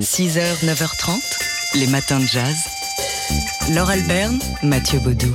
6h, 0.00 0.64
9h30, 0.66 1.78
les 1.80 1.86
matins 1.86 2.20
de 2.20 2.26
jazz. 2.26 2.56
Laure 3.74 3.88
Alberne, 3.88 4.38
Mathieu 4.62 4.98
Baudou. 4.98 5.32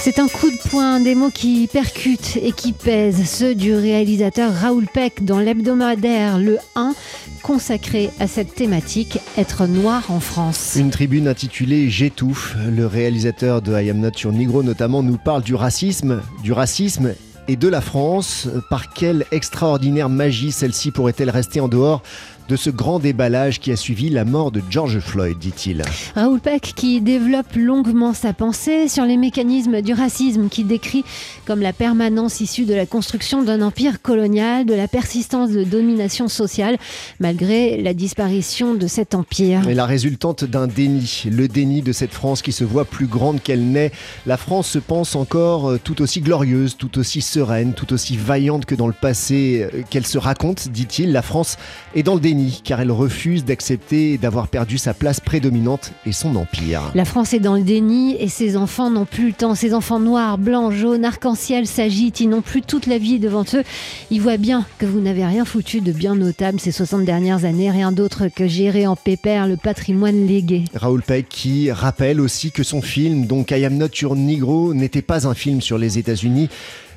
C'est 0.00 0.18
un 0.18 0.26
coup 0.26 0.50
de 0.50 0.56
poing, 0.68 0.98
des 0.98 1.14
mots 1.14 1.30
qui 1.30 1.68
percutent 1.72 2.36
et 2.36 2.50
qui 2.50 2.72
pèsent, 2.72 3.30
ceux 3.30 3.54
du 3.54 3.74
réalisateur 3.74 4.52
Raoul 4.52 4.86
Peck 4.92 5.24
dans 5.24 5.38
l'hebdomadaire 5.38 6.38
Le 6.38 6.58
1, 6.74 6.94
consacré 7.42 8.10
à 8.18 8.26
cette 8.26 8.54
thématique, 8.56 9.18
être 9.38 9.66
noir 9.66 10.10
en 10.10 10.18
France. 10.18 10.74
Une 10.76 10.90
tribune 10.90 11.28
intitulée 11.28 11.88
J'étouffe. 11.90 12.56
Le 12.68 12.86
réalisateur 12.86 13.62
de 13.62 13.80
I 13.80 13.90
Am 13.90 14.00
Not 14.00 14.18
Your 14.24 14.32
Negro 14.32 14.64
notamment 14.64 15.02
nous 15.04 15.18
parle 15.18 15.42
du 15.42 15.54
racisme, 15.54 16.22
du 16.42 16.52
racisme 16.52 17.14
et 17.48 17.56
de 17.56 17.68
la 17.68 17.80
France. 17.80 18.48
Par 18.70 18.92
quelle 18.92 19.24
extraordinaire 19.30 20.08
magie 20.08 20.52
celle-ci 20.52 20.90
pourrait-elle 20.90 21.30
rester 21.30 21.60
en 21.60 21.68
dehors 21.68 22.02
de 22.48 22.56
ce 22.56 22.70
grand 22.70 22.98
déballage 22.98 23.60
qui 23.60 23.72
a 23.72 23.76
suivi 23.76 24.10
la 24.10 24.24
mort 24.24 24.50
de 24.50 24.60
George 24.68 24.98
Floyd, 24.98 25.38
dit-il. 25.38 25.82
Raoul 26.14 26.40
Peck 26.40 26.72
qui 26.76 27.00
développe 27.00 27.54
longuement 27.56 28.12
sa 28.12 28.32
pensée 28.32 28.88
sur 28.88 29.04
les 29.04 29.16
mécanismes 29.16 29.80
du 29.80 29.94
racisme 29.94 30.48
qui 30.48 30.64
décrit 30.64 31.04
comme 31.46 31.60
la 31.60 31.72
permanence 31.72 32.40
issue 32.40 32.64
de 32.64 32.74
la 32.74 32.86
construction 32.86 33.42
d'un 33.42 33.62
empire 33.62 34.02
colonial, 34.02 34.66
de 34.66 34.74
la 34.74 34.88
persistance 34.88 35.50
de 35.50 35.64
domination 35.64 36.28
sociale 36.28 36.76
malgré 37.18 37.80
la 37.80 37.94
disparition 37.94 38.74
de 38.74 38.86
cet 38.86 39.14
empire. 39.14 39.66
Et 39.68 39.74
la 39.74 39.86
résultante 39.86 40.44
d'un 40.44 40.66
déni, 40.66 41.24
le 41.30 41.48
déni 41.48 41.82
de 41.82 41.92
cette 41.92 42.12
France 42.12 42.42
qui 42.42 42.52
se 42.52 42.64
voit 42.64 42.84
plus 42.84 43.06
grande 43.06 43.42
qu'elle 43.42 43.64
n'est. 43.64 43.92
La 44.26 44.36
France 44.36 44.68
se 44.68 44.78
pense 44.78 45.16
encore 45.16 45.70
euh, 45.70 45.80
tout 45.82 46.02
aussi 46.02 46.20
glorieuse, 46.20 46.76
tout 46.76 46.98
aussi 46.98 47.20
sereine, 47.20 47.72
tout 47.72 47.92
aussi 47.92 48.16
vaillante 48.16 48.66
que 48.66 48.74
dans 48.74 48.86
le 48.86 48.92
passé 48.92 49.68
euh, 49.72 49.82
qu'elle 49.88 50.06
se 50.06 50.18
raconte, 50.18 50.68
dit-il. 50.68 51.12
La 51.12 51.22
France 51.22 51.56
est 51.94 52.02
dans 52.02 52.14
le 52.14 52.20
déni 52.20 52.33
car 52.64 52.80
elle 52.80 52.90
refuse 52.90 53.44
d'accepter 53.44 54.18
d'avoir 54.18 54.48
perdu 54.48 54.78
sa 54.78 54.94
place 54.94 55.20
prédominante 55.20 55.92
et 56.06 56.12
son 56.12 56.36
empire. 56.36 56.90
La 56.94 57.04
France 57.04 57.34
est 57.34 57.40
dans 57.40 57.56
le 57.56 57.62
déni 57.62 58.16
et 58.18 58.28
ses 58.28 58.56
enfants 58.56 58.90
n'ont 58.90 59.04
plus 59.04 59.28
le 59.28 59.32
temps. 59.32 59.54
Ses 59.54 59.74
enfants 59.74 60.00
noirs, 60.00 60.38
blancs, 60.38 60.72
jaunes, 60.72 61.04
arc-en-ciel 61.04 61.66
s'agitent. 61.66 62.20
Ils 62.20 62.28
n'ont 62.28 62.42
plus 62.42 62.62
toute 62.62 62.86
la 62.86 62.98
vie 62.98 63.18
devant 63.18 63.44
eux. 63.54 63.62
Ils 64.10 64.20
voient 64.20 64.36
bien 64.36 64.66
que 64.78 64.86
vous 64.86 65.00
n'avez 65.00 65.24
rien 65.24 65.44
foutu 65.44 65.80
de 65.80 65.92
bien 65.92 66.14
notable 66.14 66.60
ces 66.60 66.72
60 66.72 67.04
dernières 67.04 67.44
années. 67.44 67.70
Rien 67.70 67.92
d'autre 67.92 68.28
que 68.28 68.46
gérer 68.46 68.86
en 68.86 68.96
pépère 68.96 69.46
le 69.46 69.56
patrimoine 69.56 70.26
légué. 70.26 70.64
Raoul 70.74 71.02
Peck 71.02 71.28
qui 71.28 71.70
rappelle 71.70 72.20
aussi 72.20 72.50
que 72.50 72.62
son 72.62 72.82
film, 72.82 73.26
donc 73.26 73.50
I 73.50 73.64
Am 73.64 73.76
Not 73.76 73.88
Your 74.00 74.16
Negro, 74.16 74.74
n'était 74.74 75.02
pas 75.02 75.26
un 75.26 75.34
film 75.34 75.60
sur 75.60 75.78
les 75.78 75.98
États-Unis 75.98 76.48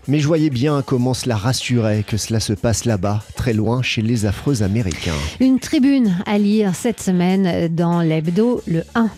mais 0.07 0.19
je 0.19 0.27
voyais 0.27 0.49
bien 0.49 0.81
comment 0.85 1.13
cela 1.13 1.35
rassurait 1.35 2.03
que 2.03 2.17
cela 2.17 2.39
se 2.39 2.53
passe 2.53 2.85
là-bas, 2.85 3.21
très 3.35 3.53
loin, 3.53 3.81
chez 3.81 4.01
les 4.01 4.25
affreux 4.25 4.63
Américains. 4.63 5.11
Une 5.39 5.59
tribune 5.59 6.17
à 6.25 6.37
lire 6.37 6.75
cette 6.75 7.01
semaine 7.01 7.67
dans 7.73 8.01
l'hebdo, 8.01 8.61
le 8.67 8.83
1. 8.95 9.09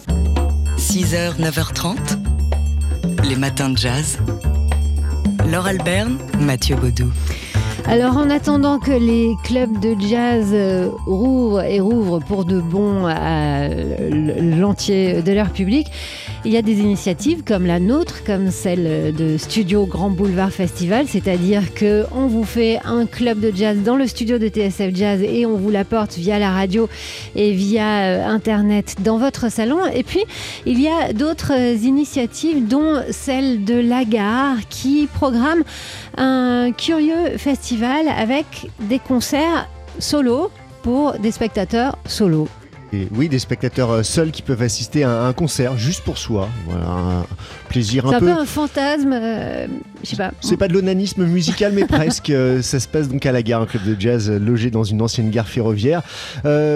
6h, 0.78 1.40
9h30, 1.40 1.96
les 3.28 3.36
matins 3.36 3.70
de 3.70 3.78
jazz. 3.78 4.18
Laure 5.52 5.68
Alberne, 5.68 6.18
Mathieu 6.40 6.76
Baudou. 6.76 7.12
Alors 7.90 8.18
en 8.18 8.30
attendant 8.30 8.78
que 8.78 8.92
les 8.92 9.36
clubs 9.44 9.80
de 9.80 9.96
jazz 10.00 10.50
euh, 10.54 10.90
rouvrent 11.08 11.64
et 11.64 11.80
rouvrent 11.80 12.20
pour 12.20 12.46
de 12.46 12.60
bon 12.60 13.08
à 13.08 13.68
l'entier 13.68 15.24
de 15.24 15.32
leur 15.32 15.50
public, 15.50 15.88
il 16.46 16.54
y 16.54 16.58
a 16.58 16.62
des 16.62 16.80
initiatives 16.80 17.44
comme 17.44 17.66
la 17.66 17.80
nôtre, 17.80 18.24
comme 18.24 18.50
celle 18.52 19.14
de 19.14 19.38
Studio 19.38 19.86
Grand 19.86 20.10
Boulevard 20.10 20.52
Festival, 20.52 21.08
c'est-à-dire 21.08 21.74
que 21.74 22.06
on 22.14 22.28
vous 22.28 22.44
fait 22.44 22.80
un 22.86 23.06
club 23.06 23.40
de 23.40 23.52
jazz 23.54 23.78
dans 23.84 23.96
le 23.96 24.08
studio 24.08 24.38
de 24.38 24.48
TSF 24.48 24.96
Jazz 24.96 25.22
et 25.22 25.46
on 25.46 25.58
vous 25.58 25.70
l'apporte 25.70 26.16
via 26.16 26.40
la 26.40 26.52
radio 26.52 26.88
et 27.36 27.52
via 27.52 27.84
euh, 27.84 28.26
internet 28.26 28.96
dans 29.04 29.18
votre 29.18 29.52
salon. 29.52 29.86
Et 29.94 30.04
puis 30.04 30.24
il 30.66 30.80
y 30.80 30.88
a 30.88 31.14
d'autres 31.14 31.54
initiatives, 31.84 32.68
dont 32.68 33.02
celle 33.12 33.66
de 33.66 33.76
la 33.76 34.06
gare 34.06 34.58
qui 34.70 35.08
programme 35.14 35.64
un 36.18 36.72
curieux 36.72 37.38
festival 37.38 38.08
avec 38.08 38.70
des 38.80 39.00
concerts 39.00 39.68
solo 40.00 40.52
pour 40.84 41.14
des 41.14 41.32
spectateurs 41.32 41.98
solo. 42.06 42.48
Et 42.92 43.08
oui, 43.16 43.30
des 43.30 43.38
spectateurs 43.38 43.92
euh, 43.92 44.04
seuls 44.04 44.32
qui 44.32 44.42
peuvent 44.42 44.64
assister 44.64 45.04
à 45.04 45.26
un 45.26 45.34
concert 45.34 45.78
juste 45.78 46.04
pour 46.04 46.18
soi. 46.18 46.50
Voilà, 46.66 46.88
un 46.88 47.26
plaisir 47.68 48.08
un 48.08 48.20
peu. 48.20 48.26
C'est 48.26 48.32
un 48.32 48.36
peu 48.36 48.42
un 48.42 48.46
fantasme, 48.46 49.14
euh, 49.14 49.68
je 50.04 50.10
sais 50.10 50.16
pas. 50.16 50.32
C'est 50.42 50.58
pas 50.58 50.68
de 50.68 50.74
l'onanisme 50.74 51.24
musical, 51.26 51.74
mais 51.74 51.86
presque. 51.86 52.32
Euh, 52.32 52.62
ça 52.62 52.80
se 52.80 52.88
passe 52.88 53.08
donc 53.08 53.26
à 53.26 53.32
la 53.32 53.44
gare, 53.44 53.62
un 53.62 53.66
club 53.66 53.84
de 53.84 54.00
jazz 54.00 54.30
logé 54.32 54.72
dans 54.72 54.84
une 54.84 55.02
ancienne 55.02 55.30
gare 55.30 55.48
ferroviaire. 55.48 56.02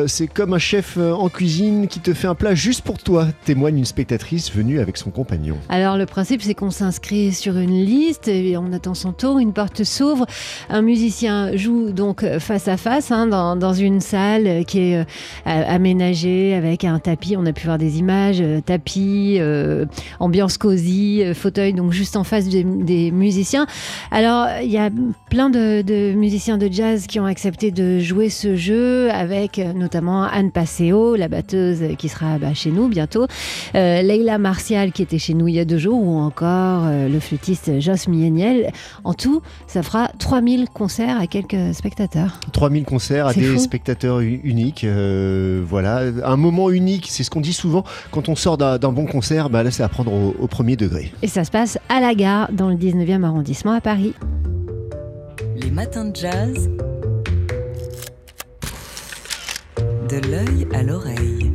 c'est 0.08 0.28
comme 0.28 0.54
un 0.54 0.60
chef 0.60 0.98
en 0.98 1.30
cuisine 1.30 1.88
qui 1.88 2.00
te 2.00 2.14
fait 2.14 2.28
un 2.28 2.36
plat 2.36 2.54
juste 2.54 2.82
pour 2.82 2.98
toi, 2.98 3.28
témoigne 3.46 3.78
une 3.78 3.86
spectatrice 3.86 4.52
venue 4.54 4.80
avec 4.80 4.98
son 4.98 5.10
compagnon. 5.10 5.58
Alors 5.70 5.98
le 5.98 6.06
principe, 6.06 6.42
c'est 6.42 6.54
qu'on 6.54 6.72
s'inscrit 6.72 7.34
sur 7.34 7.58
une 7.58 7.84
liste 7.84 8.28
et 8.28 8.58
on 8.58 8.72
attend 8.74 8.94
son 8.94 9.14
tour, 9.14 9.40
une 9.40 9.54
porte 9.54 9.84
s'ouvre, 9.84 10.26
un 10.70 10.82
musicien 10.82 11.56
joue 11.56 11.92
donc 11.92 12.26
face 12.40 12.68
à 12.68 12.78
face 12.78 13.12
hein, 13.12 13.28
dans, 13.28 13.56
dans, 13.56 13.74
une 13.74 14.02
salle 14.02 14.66
qui 14.66 14.80
est 14.80 15.06
aménagée 15.46 16.03
avec 16.04 16.84
un 16.84 17.00
tapis. 17.00 17.36
On 17.38 17.46
a 17.46 17.54
pu 17.54 17.66
voir 17.66 17.78
des 17.78 18.00
images, 18.00 18.42
euh, 18.42 18.60
tapis, 18.62 19.38
euh, 19.40 19.86
ambiance 20.20 20.58
cosy, 20.58 21.24
euh, 21.24 21.34
fauteuil, 21.34 21.74
donc 21.74 21.92
juste 21.92 22.18
en 22.18 22.24
face 22.24 22.48
des, 22.48 22.64
musiciens. 23.12 23.66
Alors, 24.12 24.48
il 24.62 24.70
y 24.70 24.78
a 24.78 24.90
plein 25.30 25.50
de, 25.50 26.14
musiciens 26.14 26.58
de 26.58 26.68
jazz 26.72 27.08
qui 27.08 27.20
ont 27.20 27.26
accepté 27.26 27.72
de 27.72 28.00
jouer 28.00 28.30
ce 28.30 28.56
jeu, 28.56 29.10
avec 29.12 29.60
notamment 29.76 30.24
Anne 30.24 30.52
Passeo, 30.52 31.16
la 31.16 31.28
batteuse 31.28 31.82
qui 31.98 32.10
sera 32.10 32.38
bah, 32.38 32.54
chez 32.54 32.72
nous 32.72 32.88
bientôt, 32.88 33.28
Leila 33.74 34.38
Martial 34.38 34.92
qui 34.92 35.02
était 35.02 35.18
chez 35.18 35.34
nous 35.34 35.48
il 35.48 35.56
y 35.56 35.60
a 35.60 35.66
deux 35.66 35.78
jours, 35.78 36.02
ou 36.02 36.18
encore 36.18 36.86
le 36.90 37.20
flûtiste 37.20 37.80
Joss 37.80 38.08
Mieniel. 38.08 38.72
En 39.04 39.14
tout, 39.14 39.42
ça 39.68 39.84
fera 39.84 40.10
3000 40.20 40.70
concerts 40.70 41.20
à 41.20 41.28
quelques 41.28 41.74
spectateurs. 41.74 42.40
3000 42.52 42.86
concerts 42.86 43.28
à 43.28 43.34
des 43.34 43.58
spectateurs 43.58 44.20
uniques. 44.22 44.86
voilà 44.86 45.93
un 46.24 46.38
moment 46.38 46.70
unique, 46.70 47.08
c'est 47.10 47.24
ce 47.24 47.30
qu'on 47.30 47.42
dit 47.42 47.54
souvent 47.54 47.84
quand 48.12 48.30
on 48.30 48.36
sort 48.36 48.58
d'un 48.58 48.92
bon 48.92 49.06
concert, 49.06 49.50
bah 49.50 49.64
là 49.64 49.72
c'est 49.72 49.84
à 49.84 49.90
prendre 49.90 50.12
au, 50.14 50.48
premier 50.48 50.76
degré. 50.76 51.12
Et 51.22 51.28
ça 51.28 51.44
se 51.44 51.52
passe 51.52 51.78
à 51.90 52.00
la 52.00 52.14
gare, 52.14 52.52
dans 52.52 52.70
le 52.70 52.76
19e 52.76 53.24
arrondissement 53.24 53.72
à 53.72 53.82
Paris. 53.82 54.14
Les 55.56 55.72
matins 55.72 56.06
de 56.06 56.16
jazz. 56.16 56.70
De 60.10 60.18
l'œil 60.30 60.68
à 60.74 60.84
l'oreille. 60.84 61.52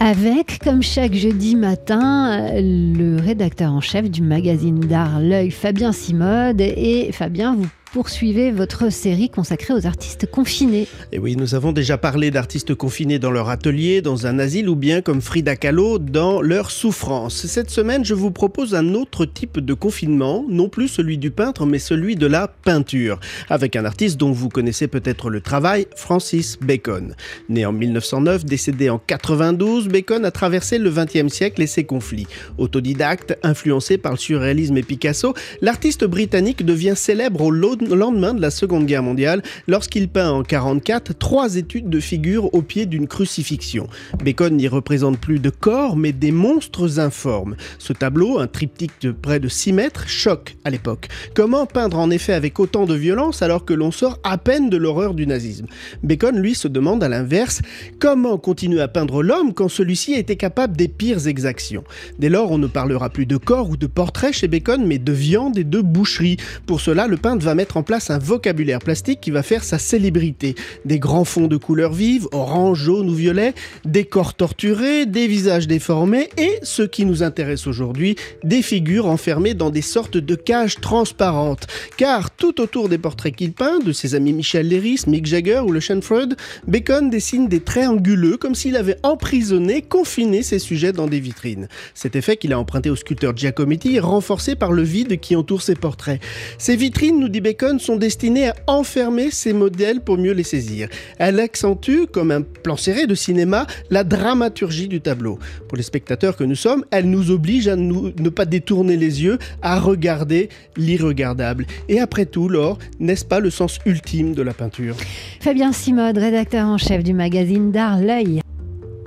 Avec, 0.00 0.58
comme 0.64 0.82
chaque 0.82 1.14
jeudi 1.14 1.54
matin, 1.54 2.50
le 2.54 3.20
rédacteur 3.20 3.72
en 3.72 3.80
chef 3.80 4.10
du 4.10 4.20
magazine 4.20 4.80
d'art 4.80 5.20
L'œil, 5.20 5.52
Fabien 5.52 5.92
Simode. 5.92 6.60
Et 6.60 7.12
Fabien, 7.12 7.54
vous 7.54 7.68
poursuivez 7.92 8.52
votre 8.52 8.90
série 8.90 9.28
consacrée 9.28 9.74
aux 9.74 9.86
artistes 9.86 10.26
confinés. 10.30 10.88
Et 11.12 11.18
oui, 11.18 11.36
nous 11.36 11.54
avons 11.54 11.72
déjà 11.72 11.98
parlé 11.98 12.30
d'artistes 12.30 12.74
confinés 12.74 13.18
dans 13.18 13.30
leur 13.30 13.50
atelier, 13.50 14.00
dans 14.00 14.26
un 14.26 14.38
asile 14.38 14.70
ou 14.70 14.76
bien 14.76 15.02
comme 15.02 15.20
Frida 15.20 15.56
Kahlo 15.56 15.98
dans 15.98 16.40
leur 16.40 16.70
souffrance. 16.70 17.46
Cette 17.46 17.68
semaine, 17.70 18.02
je 18.02 18.14
vous 18.14 18.30
propose 18.30 18.74
un 18.74 18.94
autre 18.94 19.26
type 19.26 19.60
de 19.60 19.74
confinement, 19.74 20.46
non 20.48 20.70
plus 20.70 20.88
celui 20.88 21.18
du 21.18 21.30
peintre, 21.30 21.66
mais 21.66 21.78
celui 21.78 22.16
de 22.16 22.26
la 22.26 22.48
peinture, 22.48 23.20
avec 23.50 23.76
un 23.76 23.84
artiste 23.84 24.16
dont 24.16 24.32
vous 24.32 24.48
connaissez 24.48 24.88
peut-être 24.88 25.28
le 25.28 25.42
travail, 25.42 25.86
Francis 25.94 26.58
Bacon. 26.62 27.14
Né 27.50 27.66
en 27.66 27.72
1909, 27.72 28.46
décédé 28.46 28.88
en 28.88 28.98
92, 28.98 29.88
Bacon 29.88 30.24
a 30.24 30.30
traversé 30.30 30.78
le 30.78 30.90
XXe 30.90 31.28
siècle 31.30 31.60
et 31.60 31.66
ses 31.66 31.84
conflits. 31.84 32.26
Autodidacte, 32.56 33.38
influencé 33.42 33.98
par 33.98 34.12
le 34.12 34.18
surréalisme 34.18 34.78
et 34.78 34.82
Picasso, 34.82 35.34
l'artiste 35.60 36.04
britannique 36.04 36.64
devient 36.64 36.94
célèbre 36.96 37.42
au 37.42 37.50
lot 37.50 37.81
lendemain 37.88 38.34
de 38.34 38.40
la 38.40 38.50
Seconde 38.50 38.86
Guerre 38.86 39.02
mondiale 39.02 39.42
lorsqu'il 39.66 40.08
peint 40.08 40.30
en 40.30 40.42
1944 40.42 41.18
trois 41.18 41.56
études 41.56 41.88
de 41.88 42.00
figure 42.00 42.52
au 42.54 42.62
pied 42.62 42.86
d'une 42.86 43.06
crucifixion. 43.06 43.86
Bacon 44.22 44.56
n'y 44.56 44.68
représente 44.68 45.18
plus 45.18 45.38
de 45.38 45.50
corps 45.50 45.96
mais 45.96 46.12
des 46.12 46.32
monstres 46.32 46.98
informes. 46.98 47.56
Ce 47.78 47.92
tableau, 47.92 48.38
un 48.38 48.46
triptyque 48.46 49.00
de 49.00 49.12
près 49.12 49.40
de 49.40 49.48
6 49.48 49.72
mètres, 49.72 50.08
choque 50.08 50.56
à 50.64 50.70
l'époque. 50.70 51.08
Comment 51.34 51.66
peindre 51.66 51.98
en 51.98 52.10
effet 52.10 52.32
avec 52.32 52.58
autant 52.60 52.86
de 52.86 52.94
violence 52.94 53.42
alors 53.42 53.64
que 53.64 53.74
l'on 53.74 53.90
sort 53.90 54.18
à 54.24 54.38
peine 54.38 54.70
de 54.70 54.76
l'horreur 54.76 55.14
du 55.14 55.26
nazisme? 55.26 55.66
Bacon, 56.02 56.36
lui, 56.36 56.54
se 56.54 56.68
demande 56.68 57.02
à 57.02 57.08
l'inverse 57.08 57.62
comment 57.98 58.38
continuer 58.38 58.80
à 58.80 58.88
peindre 58.88 59.22
l'homme 59.22 59.54
quand 59.54 59.68
celui-ci 59.68 60.14
était 60.14 60.36
capable 60.36 60.76
des 60.76 60.88
pires 60.88 61.26
exactions? 61.26 61.84
Dès 62.18 62.28
lors, 62.28 62.50
on 62.50 62.58
ne 62.58 62.66
parlera 62.66 63.10
plus 63.10 63.26
de 63.26 63.36
corps 63.36 63.70
ou 63.70 63.76
de 63.76 63.86
portraits 63.86 64.34
chez 64.34 64.48
Bacon 64.48 64.84
mais 64.86 64.98
de 64.98 65.12
viande 65.12 65.58
et 65.58 65.64
de 65.64 65.80
boucherie. 65.80 66.36
Pour 66.66 66.80
cela, 66.80 67.06
le 67.06 67.16
peintre 67.16 67.44
va 67.44 67.54
mettre 67.54 67.71
en 67.76 67.82
place 67.82 68.10
un 68.10 68.18
vocabulaire 68.18 68.80
plastique 68.80 69.20
qui 69.20 69.30
va 69.30 69.42
faire 69.42 69.64
sa 69.64 69.78
célébrité. 69.78 70.54
Des 70.84 70.98
grands 70.98 71.24
fonds 71.24 71.46
de 71.46 71.56
couleurs 71.56 71.92
vives, 71.92 72.26
orange, 72.32 72.80
jaune 72.84 73.08
ou 73.08 73.14
violet, 73.14 73.54
des 73.84 74.04
corps 74.04 74.34
torturés, 74.34 75.06
des 75.06 75.26
visages 75.26 75.66
déformés 75.66 76.28
et, 76.36 76.58
ce 76.62 76.82
qui 76.82 77.04
nous 77.04 77.22
intéresse 77.22 77.66
aujourd'hui, 77.66 78.16
des 78.42 78.62
figures 78.62 79.06
enfermées 79.06 79.54
dans 79.54 79.70
des 79.70 79.82
sortes 79.82 80.16
de 80.16 80.34
cages 80.34 80.76
transparentes. 80.80 81.66
Car 81.96 82.30
tout 82.30 82.60
autour 82.60 82.88
des 82.88 82.98
portraits 82.98 83.34
qu'il 83.34 83.52
peint, 83.52 83.78
de 83.78 83.92
ses 83.92 84.14
amis 84.14 84.32
Michel 84.32 84.68
Léris, 84.68 85.02
Mick 85.06 85.26
Jagger 85.26 85.60
ou 85.60 85.70
le 85.70 85.80
Freud, 86.00 86.36
Bacon 86.66 87.10
dessine 87.10 87.48
des 87.48 87.60
traits 87.60 87.88
anguleux 87.88 88.36
comme 88.36 88.54
s'il 88.54 88.76
avait 88.76 88.96
emprisonné, 89.02 89.82
confiné 89.82 90.42
ses 90.42 90.58
sujets 90.58 90.92
dans 90.92 91.06
des 91.06 91.20
vitrines. 91.20 91.68
Cet 91.94 92.16
effet 92.16 92.36
qu'il 92.36 92.52
a 92.52 92.58
emprunté 92.58 92.88
au 92.88 92.96
sculpteur 92.96 93.36
Giacometti 93.36 93.96
est 93.96 94.00
renforcé 94.00 94.54
par 94.54 94.72
le 94.72 94.82
vide 94.82 95.20
qui 95.20 95.36
entoure 95.36 95.62
ses 95.62 95.74
portraits. 95.74 96.20
Ces 96.58 96.76
vitrines, 96.76 97.18
nous 97.18 97.28
dit 97.28 97.40
Bacon, 97.40 97.61
sont 97.78 97.96
destinées 97.96 98.48
à 98.48 98.54
enfermer 98.66 99.30
ces 99.30 99.52
modèles 99.52 100.00
pour 100.00 100.18
mieux 100.18 100.32
les 100.32 100.42
saisir. 100.42 100.88
Elle 101.18 101.40
accentue, 101.40 102.06
comme 102.10 102.30
un 102.30 102.42
plan 102.42 102.76
serré 102.76 103.06
de 103.06 103.14
cinéma, 103.14 103.66
la 103.90 104.04
dramaturgie 104.04 104.88
du 104.88 105.00
tableau. 105.00 105.38
Pour 105.68 105.76
les 105.76 105.82
spectateurs 105.82 106.36
que 106.36 106.44
nous 106.44 106.54
sommes, 106.56 106.84
elle 106.90 107.08
nous 107.08 107.30
oblige 107.30 107.68
à 107.68 107.76
ne 107.76 108.28
pas 108.28 108.44
détourner 108.44 108.96
les 108.96 109.22
yeux, 109.22 109.38
à 109.62 109.78
regarder 109.80 110.48
l'irregardable. 110.76 111.66
Et 111.88 112.00
après 112.00 112.26
tout, 112.26 112.48
Laure, 112.48 112.78
n'est-ce 113.00 113.24
pas 113.24 113.40
le 113.40 113.50
sens 113.50 113.78
ultime 113.86 114.34
de 114.34 114.42
la 114.42 114.52
peinture? 114.54 114.96
Fabien 115.40 115.72
Simode, 115.72 116.18
rédacteur 116.18 116.66
en 116.66 116.78
chef 116.78 117.02
du 117.04 117.14
magazine 117.14 117.70
d'art 117.70 118.00
L'œil. 118.00 118.40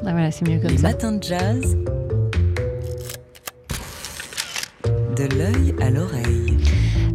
Ah 0.06 0.12
voilà, 0.12 0.32
c'est 0.32 0.48
mieux 0.48 0.60
comme 0.60 0.72
Les 0.72 0.78
ça. 0.78 0.90
matins 0.90 1.12
de 1.14 1.24
jazz. 1.24 1.78
De 5.16 5.24
l'œil 5.38 5.74
à 5.82 5.90
l'oreille. 5.90 6.58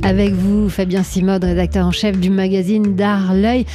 Avec 0.03 0.33
vous, 0.33 0.69
Fabien 0.69 1.03
Simode, 1.03 1.45
rédacteur 1.45 1.87
en 1.87 1.93
chef 1.93 2.19
du 2.19 2.31
magazine 2.31 2.95
d'art 2.95 3.35
L'œil. 3.35 3.67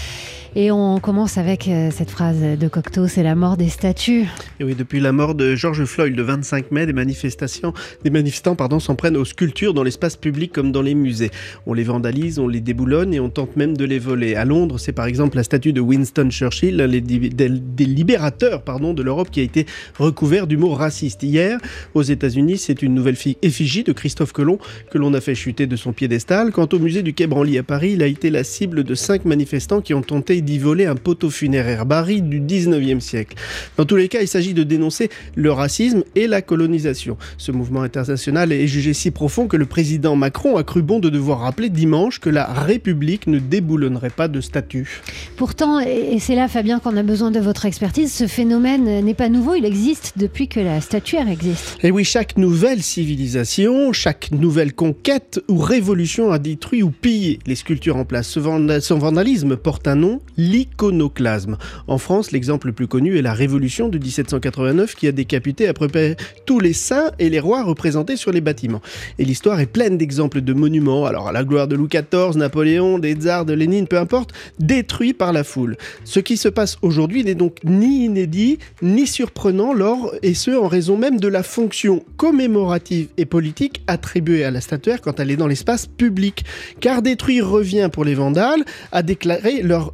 Et 0.57 0.71
on 0.71 1.01
commence 1.01 1.37
avec 1.37 1.67
euh, 1.67 1.91
cette 1.91 2.09
phrase 2.09 2.37
de 2.39 2.67
Cocteau, 2.69 3.09
c'est 3.09 3.23
la 3.23 3.35
mort 3.35 3.57
des 3.57 3.67
statues. 3.67 4.25
Et 4.61 4.63
oui, 4.63 4.73
depuis 4.73 5.01
la 5.01 5.11
mort 5.11 5.35
de 5.35 5.53
George 5.53 5.83
Floyd 5.83 6.15
le 6.15 6.23
25 6.23 6.71
mai, 6.71 6.85
des 6.85 6.93
manifestations, 6.93 7.73
des 8.05 8.09
manifestants 8.09 8.55
s'en 8.79 8.95
prennent 8.95 9.17
aux 9.17 9.25
sculptures 9.25 9.73
dans 9.73 9.83
l'espace 9.83 10.15
public 10.15 10.53
comme 10.53 10.71
dans 10.71 10.81
les 10.81 10.95
musées. 10.95 11.29
On 11.65 11.73
les 11.73 11.83
vandalise, 11.83 12.39
on 12.39 12.47
les 12.47 12.61
déboulonne 12.61 13.13
et 13.13 13.19
on 13.19 13.29
tente 13.29 13.57
même 13.57 13.75
de 13.75 13.83
les 13.83 13.99
voler. 13.99 14.35
À 14.35 14.45
Londres, 14.45 14.77
c'est 14.77 14.93
par 14.93 15.07
exemple 15.07 15.35
la 15.35 15.43
statue 15.43 15.73
de 15.73 15.81
Winston 15.81 16.29
Churchill, 16.29 16.77
l'un 16.77 16.87
des, 16.87 17.85
libérateurs 17.85 18.61
pardon, 18.61 18.93
de 18.93 19.03
l'Europe, 19.03 19.31
qui 19.31 19.41
a 19.41 19.43
été 19.43 19.65
recouvert 19.99 20.47
d'humour 20.47 20.77
raciste. 20.77 21.21
Hier, 21.23 21.59
aux 21.95 22.01
États-Unis, 22.01 22.59
c'est 22.59 22.81
une 22.81 22.93
nouvelle 22.93 23.17
effigie 23.41 23.83
de 23.83 23.91
Christophe 23.91 24.31
Colomb 24.31 24.59
que 24.89 24.97
l'on 24.97 25.13
a 25.15 25.19
fait 25.19 25.35
chuter 25.35 25.67
de 25.67 25.75
son 25.75 25.91
piédestal. 25.91 26.53
Quant 26.53 26.69
au 26.71 26.79
musée 26.79 27.01
du 27.01 27.13
Quai 27.13 27.27
Branly 27.27 27.57
à 27.57 27.63
Paris, 27.63 27.91
il 27.91 28.03
a 28.03 28.07
été 28.07 28.29
la 28.29 28.45
cible 28.45 28.85
de 28.85 28.95
cinq 28.95 29.25
manifestants 29.25 29.81
qui 29.81 29.93
ont 29.93 30.01
tenté 30.01 30.44
d'y 30.45 30.59
voler 30.59 30.85
un 30.85 30.95
poteau 30.95 31.29
funéraire 31.29 31.85
Barry 31.85 32.21
du 32.21 32.39
19e 32.39 32.99
siècle. 32.99 33.35
Dans 33.77 33.85
tous 33.85 33.95
les 33.95 34.07
cas, 34.07 34.21
il 34.21 34.27
s'agit 34.27 34.53
de 34.53 34.63
dénoncer 34.63 35.09
le 35.35 35.51
racisme 35.51 36.03
et 36.15 36.27
la 36.27 36.41
colonisation. 36.41 37.17
Ce 37.37 37.51
mouvement 37.51 37.81
international 37.81 38.51
est 38.51 38.67
jugé 38.67 38.93
si 38.93 39.11
profond 39.11 39.47
que 39.47 39.57
le 39.57 39.65
président 39.65 40.15
Macron 40.15 40.57
a 40.57 40.63
cru 40.63 40.81
bon 40.81 40.99
de 40.99 41.09
devoir 41.09 41.39
rappeler 41.39 41.69
dimanche 41.69 42.19
que 42.19 42.29
la 42.29 42.45
République 42.45 43.27
ne 43.27 43.39
déboulonnerait 43.39 44.09
pas 44.09 44.27
de 44.27 44.39
statut. 44.39 45.01
Pourtant, 45.35 45.79
et 45.79 46.19
c'est 46.19 46.35
là 46.35 46.47
Fabien 46.47 46.79
qu'on 46.79 46.95
a 46.95 47.03
besoin 47.03 47.31
de 47.31 47.39
votre 47.39 47.65
expertise, 47.65 48.13
ce 48.13 48.27
phénomène 48.27 49.03
n'est 49.03 49.13
pas 49.13 49.29
nouveau, 49.29 49.55
il 49.55 49.65
existe 49.65 50.13
depuis 50.17 50.47
que 50.47 50.59
la 50.59 50.79
statuaire 50.81 51.27
existe. 51.27 51.77
Et 51.81 51.91
oui, 51.91 52.03
chaque 52.03 52.37
nouvelle 52.37 52.83
civilisation, 52.83 53.91
chaque 53.93 54.31
nouvelle 54.31 54.73
conquête 54.73 55.41
ou 55.47 55.57
révolution 55.57 56.31
a 56.31 56.39
détruit 56.39 56.83
ou 56.83 56.91
pillé 56.91 57.39
les 57.47 57.55
sculptures 57.55 57.97
en 57.97 58.05
place. 58.05 58.27
Son 58.27 58.97
vandalisme 58.97 59.57
porte 59.57 59.87
un 59.87 59.95
nom, 59.95 60.21
l'iconoclasme. 60.37 61.57
En 61.87 61.97
France, 61.97 62.31
l'exemple 62.31 62.67
le 62.67 62.73
plus 62.73 62.87
connu 62.87 63.17
est 63.17 63.21
la 63.21 63.33
Révolution 63.33 63.89
de 63.89 63.97
1789 63.97 64.95
qui 64.95 65.07
a 65.07 65.11
décapité 65.11 65.67
à 65.67 65.73
peu 65.73 65.87
près 65.87 66.15
tous 66.45 66.59
les 66.59 66.73
saints 66.73 67.11
et 67.19 67.29
les 67.29 67.39
rois 67.39 67.63
représentés 67.63 68.17
sur 68.17 68.31
les 68.31 68.41
bâtiments. 68.41 68.81
Et 69.19 69.25
l'histoire 69.25 69.59
est 69.59 69.65
pleine 69.65 69.97
d'exemples 69.97 70.41
de 70.41 70.53
monuments, 70.53 71.05
alors 71.05 71.27
à 71.27 71.31
la 71.31 71.43
gloire 71.43 71.67
de 71.67 71.75
Louis 71.75 71.89
XIV, 71.89 72.37
Napoléon, 72.37 72.99
des 72.99 73.13
tsars, 73.13 73.45
de 73.45 73.53
Lénine, 73.53 73.87
peu 73.87 73.97
importe, 73.97 74.31
détruits 74.59 75.13
par 75.13 75.33
la 75.33 75.43
foule. 75.43 75.77
Ce 76.03 76.19
qui 76.19 76.37
se 76.37 76.49
passe 76.49 76.77
aujourd'hui 76.81 77.23
n'est 77.23 77.35
donc 77.35 77.57
ni 77.63 78.05
inédit, 78.05 78.59
ni 78.81 79.07
surprenant, 79.07 79.73
lors, 79.73 80.13
et 80.21 80.33
ce 80.33 80.51
en 80.51 80.67
raison 80.67 80.97
même 80.97 81.19
de 81.19 81.27
la 81.27 81.43
fonction 81.43 82.03
commémorative 82.17 83.07
et 83.17 83.25
politique 83.25 83.83
attribuée 83.87 84.43
à 84.43 84.51
la 84.51 84.61
statuaire 84.61 85.01
quand 85.01 85.19
elle 85.19 85.31
est 85.31 85.37
dans 85.37 85.47
l'espace 85.47 85.87
public. 85.87 86.45
Car 86.79 87.01
détruire 87.01 87.47
revient 87.47 87.89
pour 87.91 88.05
les 88.05 88.15
vandales 88.15 88.63
à 88.91 89.03
déclarer 89.03 89.61
leur 89.61 89.93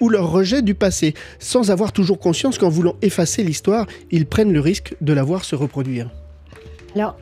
ou 0.00 0.08
leur 0.08 0.30
rejet 0.30 0.62
du 0.62 0.74
passé, 0.74 1.14
sans 1.38 1.70
avoir 1.70 1.92
toujours 1.92 2.18
conscience 2.18 2.58
qu'en 2.58 2.68
voulant 2.68 2.96
effacer 3.02 3.42
l'histoire, 3.42 3.86
ils 4.10 4.26
prennent 4.26 4.52
le 4.52 4.60
risque 4.60 4.94
de 5.00 5.12
la 5.12 5.22
voir 5.22 5.44
se 5.44 5.56
reproduire. 5.56 6.10
Alors, 6.94 7.16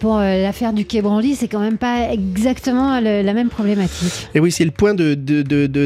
pour 0.00 0.18
euh, 0.18 0.42
l'affaire 0.42 0.72
du 0.72 0.84
Quai 0.84 1.02
c'est 1.36 1.48
quand 1.48 1.60
même 1.60 1.78
pas 1.78 2.12
exactement 2.12 3.00
la 3.00 3.32
même 3.32 3.48
problématique. 3.48 4.28
Et 4.34 4.40
oui, 4.40 4.50
c'est 4.50 4.64
le 4.64 4.70
point 4.70 4.94
de, 4.94 5.14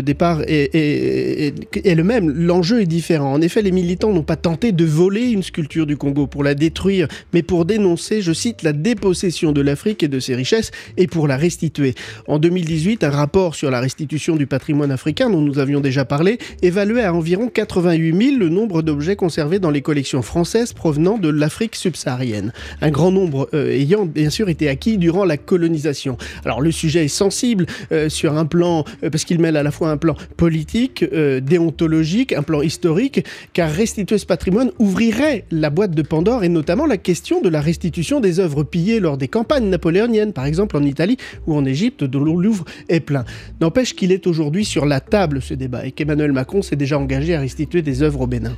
départ 0.01 0.41
est, 0.47 1.53
le 1.85 2.03
même. 2.03 2.31
L'enjeu 2.31 2.81
est 2.81 2.87
différent. 2.87 3.33
En 3.33 3.41
effet, 3.41 3.63
les 3.63 3.73
militants 3.73 4.13
n'ont 4.13 4.23
pas 4.23 4.37
tenté 4.37 4.73
de 4.73 4.85
voler 4.85 5.31
une 5.31 5.43
sculpture 5.43 5.87
du 5.87 5.97
Congo 5.97 6.27
pour 6.27 6.45
la 6.45 6.55
détruire, 6.55 7.09
mais 7.33 7.43
pour 7.43 7.67
dénoncer, 7.67 8.23
je 8.23 8.33
cite, 8.33 8.63
la 8.63 8.73
dépossession 8.73 9.53
de 9.53 9.61
l'Afrique 9.61 10.03
et 10.03 10.09
de 10.09 10.19
ses 10.19 10.35
richesses 10.35 10.71
et 10.97 11.07
pour 11.07 11.29
la 11.29 11.37
restituer. 11.37 11.95
En 12.29 12.39
2018, 12.39 13.05
un 13.05 13.11
rapport 13.11 13.55
sur 13.55 13.71
la 13.71 13.81
restitution 13.81 14.37
du 14.37 14.47
patrimoine 14.47 14.91
africain, 14.91 15.31
dont 15.31 15.43
nous 15.43 15.59
avions 15.59 15.81
déjà 15.81 16.05
parlé, 16.05 16.39
évaluait 16.63 17.05
à 17.05 17.13
environ 17.13 17.49
88 17.49 18.31
000 18.31 18.39
le 18.39 18.49
nombre 18.49 18.83
d'objets 18.83 19.17
conservés 19.17 19.59
dans 19.59 19.71
les 19.71 19.83
collections 19.83 20.23
françaises 20.23 20.73
provenant 20.73 21.19
de 21.19 21.29
l'Afrique 21.29 21.77
subsaharienne. 21.77 22.53
Un 22.81 22.91
grand 22.91 23.11
nombre 23.11 23.26
euh, 23.55 23.71
ayant 23.71 24.07
bien 24.07 24.31
sûr 24.31 24.49
été 24.49 24.69
acquis 24.69 24.99
durant 24.99 25.25
la 25.25 25.37
colonisation. 25.37 26.17
Alors 26.45 26.61
le 26.61 26.71
sujet 26.73 27.05
est 27.05 27.09
sensible 27.09 27.67
euh, 27.93 28.09
sur 28.09 28.37
un 28.37 28.47
plan, 28.47 28.85
euh, 29.03 29.11
parce 29.11 29.25
qu'il 29.25 29.39
mêle 29.41 29.57
à 29.57 29.63
la 29.63 29.71
fois 29.71 29.91
un 29.91 29.97
plan 29.97 30.15
politique, 30.37 31.05
déontologique, 31.05 32.33
un 32.33 32.43
plan 32.43 32.63
historique, 32.63 33.25
car 33.53 33.71
restituer 33.71 34.19
ce 34.19 34.27
patrimoine 34.27 34.71
ouvrirait 34.79 35.45
la 35.51 35.71
boîte 35.71 35.93
de 35.93 36.03
Pandore 36.03 36.45
et 36.45 36.49
notamment 36.49 36.87
la 36.87 36.97
question 36.97 37.41
de 37.41 37.49
la 37.49 37.61
restitution 37.61 38.21
des 38.21 38.41
œuvres 38.41 38.63
pillées 38.63 39.01
lors 39.01 39.17
des 39.17 39.29
campagnes 39.29 39.69
napoléoniennes, 39.69 40.33
par 40.33 40.47
exemple 40.47 40.77
en 40.77 40.83
Italie 40.83 41.17
ou 41.47 41.55
en 41.55 41.65
Égypte, 41.65 42.05
dont 42.05 42.23
le 42.23 42.37
Louvre 42.37 42.65
est 42.89 43.01
plein. 43.01 43.25
N'empêche 43.61 43.95
qu'il 43.95 44.13
est 44.13 44.27
aujourd'hui 44.27 44.65
sur 44.65 44.85
la 44.85 45.01
table 45.01 45.41
ce 45.41 45.55
débat 45.55 45.87
et 45.87 45.93
qu'Emmanuel 45.93 46.33
Macron 46.33 46.63
s'est 46.63 46.77
déjà 46.77 46.99
engagé 46.99 47.35
à 47.35 47.41
restituer 47.41 47.83
des 47.83 48.03
œuvres 48.03 48.23
au 48.23 48.27
Bénin. 48.27 48.57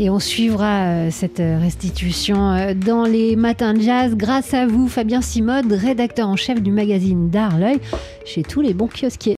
Et 0.00 0.10
on 0.10 0.20
suivra 0.20 0.86
euh, 0.86 1.10
cette 1.10 1.38
restitution 1.38 2.52
euh, 2.52 2.72
dans 2.72 3.04
les 3.04 3.34
matins 3.34 3.74
de 3.74 3.80
jazz 3.80 4.14
grâce 4.14 4.54
à 4.54 4.66
vous, 4.66 4.88
Fabien 4.88 5.20
Simode, 5.20 5.72
rédacteur 5.72 6.28
en 6.28 6.36
chef 6.36 6.62
du 6.62 6.70
magazine 6.70 7.30
d'Art 7.30 7.58
L'œil, 7.58 7.80
chez 8.24 8.42
tous 8.42 8.60
les 8.60 8.74
bons 8.74 8.88
kiosquiers. 8.88 9.36